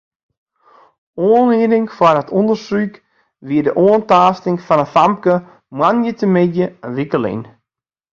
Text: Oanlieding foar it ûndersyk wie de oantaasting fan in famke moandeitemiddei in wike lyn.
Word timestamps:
Oanlieding 1.31 1.87
foar 1.97 2.17
it 2.21 2.33
ûndersyk 2.39 2.93
wie 3.47 3.61
de 3.65 3.71
oantaasting 3.85 4.57
fan 4.67 4.81
in 4.85 4.91
famke 4.95 5.35
moandeitemiddei 5.77 6.69
in 6.85 6.93
wike 6.97 7.19
lyn. 7.23 7.43